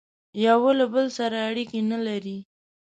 [0.45, 2.37] یوه له بل سره اړیکي نه لري